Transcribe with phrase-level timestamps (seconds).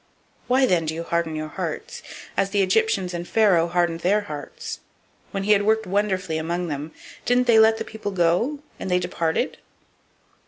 [0.01, 0.07] 006:006
[0.47, 2.01] Why then do you harden your hearts,
[2.35, 4.79] as the Egyptians and Pharaoh hardened their hearts?
[5.29, 6.91] When he had worked wonderfully among them,
[7.23, 9.59] didn't they let the people go, and they departed?